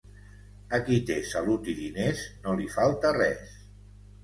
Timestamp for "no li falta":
2.47-3.15